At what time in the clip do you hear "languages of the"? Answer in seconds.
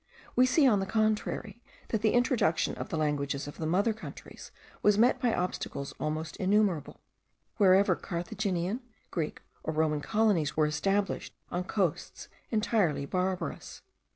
2.97-3.67